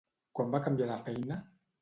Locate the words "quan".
0.39-0.55